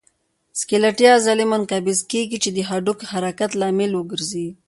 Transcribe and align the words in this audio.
سکلیټي 0.59 1.05
عضلې 1.15 1.45
منقبض 1.51 1.99
کېږي 2.11 2.37
چې 2.43 2.49
د 2.53 2.57
هډوکو 2.69 3.05
د 3.07 3.09
حرکت 3.11 3.51
لامل 3.59 3.91
وګرځي. 3.95 4.47